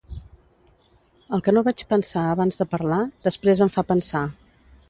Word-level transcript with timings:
El 1.37 1.43
que 1.47 1.53
no 1.57 1.63
vaig 1.69 1.85
pensar 1.93 2.25
abans 2.31 2.57
de 2.63 2.69
parlar 2.75 3.01
després 3.29 3.63
em 3.67 3.73
fa 3.77 3.89
pensar. 3.93 4.27